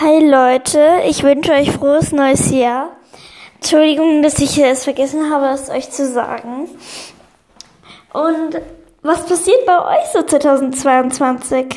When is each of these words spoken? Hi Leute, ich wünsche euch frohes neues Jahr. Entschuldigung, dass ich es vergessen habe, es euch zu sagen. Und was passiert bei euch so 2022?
Hi 0.00 0.18
Leute, 0.18 1.02
ich 1.06 1.22
wünsche 1.22 1.52
euch 1.52 1.70
frohes 1.70 2.10
neues 2.10 2.50
Jahr. 2.50 2.96
Entschuldigung, 3.54 4.24
dass 4.24 4.40
ich 4.40 4.58
es 4.58 4.82
vergessen 4.82 5.30
habe, 5.30 5.54
es 5.54 5.70
euch 5.70 5.88
zu 5.88 6.04
sagen. 6.04 6.68
Und 8.12 8.60
was 9.02 9.24
passiert 9.24 9.64
bei 9.66 9.78
euch 9.78 10.04
so 10.12 10.22
2022? 10.22 11.76